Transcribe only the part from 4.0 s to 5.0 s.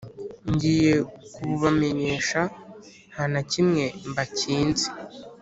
mbakinze: